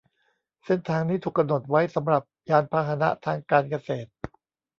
[0.65, 4.09] เส้นทางนี้ถูกกำหนดไว้สำหรับยานพาหนะทางการเกษตร